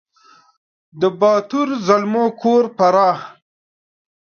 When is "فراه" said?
2.77-3.19